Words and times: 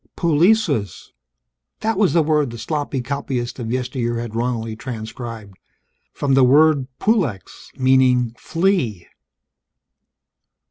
Pulicus! 0.15 1.11
That 1.81 1.95
was 1.95 2.13
the 2.13 2.23
word 2.23 2.49
the 2.49 2.57
sloppy 2.57 3.03
copyist 3.03 3.59
of 3.59 3.71
yesteryear 3.71 4.17
had 4.17 4.33
wrongly 4.33 4.75
transcribed. 4.75 5.59
From 6.11 6.33
the 6.33 6.43
word 6.43 6.87
pulex, 6.97 7.69
meaning 7.77 8.33
"flea." 8.35 9.05